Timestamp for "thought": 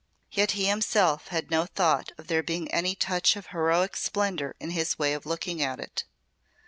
1.67-2.11